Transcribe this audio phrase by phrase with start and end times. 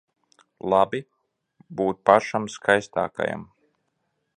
[0.73, 1.01] Labi
[1.81, 3.49] būt pašam skaistākajam.